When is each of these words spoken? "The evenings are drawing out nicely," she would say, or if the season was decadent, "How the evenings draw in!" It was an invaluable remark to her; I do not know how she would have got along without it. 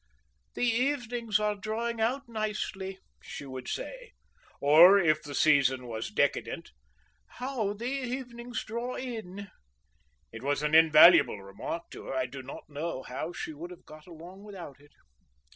"The 0.55 0.65
evenings 0.65 1.39
are 1.39 1.53
drawing 1.55 2.01
out 2.01 2.27
nicely," 2.27 2.97
she 3.21 3.45
would 3.45 3.67
say, 3.67 4.13
or 4.59 4.97
if 4.97 5.21
the 5.21 5.35
season 5.35 5.85
was 5.85 6.09
decadent, 6.09 6.71
"How 7.37 7.73
the 7.73 7.85
evenings 7.85 8.63
draw 8.63 8.95
in!" 8.95 9.51
It 10.31 10.41
was 10.41 10.63
an 10.63 10.73
invaluable 10.73 11.39
remark 11.43 11.91
to 11.91 12.05
her; 12.05 12.15
I 12.15 12.25
do 12.25 12.41
not 12.41 12.67
know 12.67 13.03
how 13.03 13.31
she 13.31 13.53
would 13.53 13.69
have 13.69 13.85
got 13.85 14.07
along 14.07 14.43
without 14.43 14.79
it. 14.79 14.93